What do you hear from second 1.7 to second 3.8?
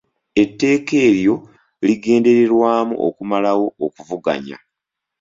ligendererwamu okumalawo